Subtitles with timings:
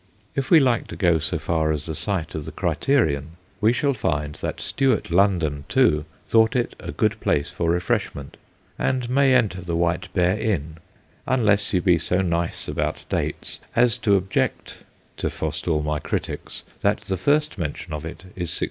[0.33, 3.93] If we like to go so far as the site of the Criterion, we shall
[3.93, 8.35] find that Stuart London, too, thought it a good place for refreshment,
[8.79, 10.77] and may enter the White Bear Inn,
[11.27, 14.79] unless you be so nice about dates as to object
[15.17, 18.59] (to fore stall my critics) that the first mention of it is 1685.